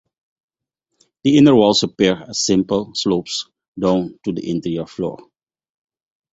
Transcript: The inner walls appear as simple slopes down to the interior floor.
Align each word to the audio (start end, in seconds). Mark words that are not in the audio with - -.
The 1.23 1.37
inner 1.37 1.53
walls 1.53 1.83
appear 1.83 2.25
as 2.27 2.39
simple 2.43 2.89
slopes 2.95 3.51
down 3.79 4.17
to 4.25 4.31
the 4.33 4.49
interior 4.49 4.87
floor. 4.87 5.29